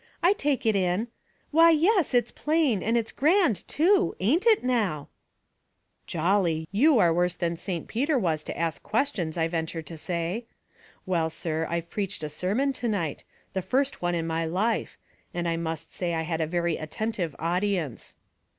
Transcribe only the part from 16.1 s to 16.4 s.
I